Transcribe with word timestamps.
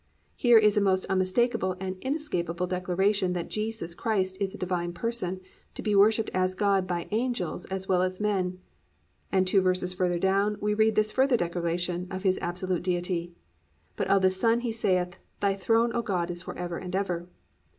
"+ 0.21 0.33
Here 0.35 0.57
is 0.57 0.77
a 0.77 0.81
most 0.81 1.05
unmistakable 1.11 1.75
and 1.79 1.95
inescapable 2.01 2.65
declaration 2.65 3.33
that 3.33 3.51
Jesus 3.51 3.93
Christ 3.93 4.35
is 4.39 4.51
a 4.51 4.57
Divine 4.57 4.93
Person, 4.93 5.39
to 5.75 5.83
be 5.83 5.95
worshipped 5.95 6.31
as 6.33 6.55
God 6.55 6.87
by 6.87 7.07
angels 7.11 7.65
as 7.65 7.87
well 7.87 8.01
as 8.01 8.19
men, 8.19 8.57
and 9.31 9.45
two 9.45 9.61
verses 9.61 9.93
further 9.93 10.17
down 10.17 10.57
we 10.59 10.73
read 10.73 10.95
this 10.95 11.11
further 11.11 11.37
declaration 11.37 12.07
of 12.09 12.23
His 12.23 12.39
absolute 12.41 12.81
Deity, 12.81 13.35
+"But 13.95 14.07
of 14.07 14.23
the 14.23 14.31
son 14.31 14.61
he 14.61 14.71
saith, 14.71 15.19
Thy 15.39 15.55
throne 15.55 15.91
O 15.93 16.01
God, 16.01 16.31
is 16.31 16.41
for 16.41 16.57
ever 16.57 16.79
and 16.79 16.95
ever." 16.95 17.27